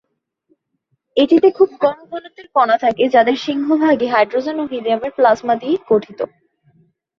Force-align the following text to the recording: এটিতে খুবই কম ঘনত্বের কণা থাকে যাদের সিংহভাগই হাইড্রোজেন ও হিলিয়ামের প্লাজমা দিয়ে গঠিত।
এটিতে 1.17 1.47
খুবই 1.57 1.75
কম 1.83 1.97
ঘনত্বের 2.11 2.47
কণা 2.55 2.75
থাকে 2.83 3.03
যাদের 3.15 3.37
সিংহভাগই 3.37 4.07
হাইড্রোজেন 4.13 4.57
ও 4.59 4.65
হিলিয়ামের 4.71 5.15
প্লাজমা 5.17 5.55
দিয়ে 5.55 5.75
গঠিত। 5.89 6.19